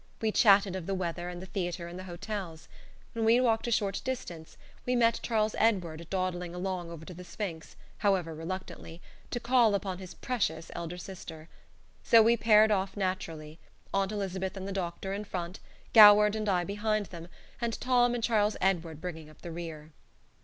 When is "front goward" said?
15.23-16.35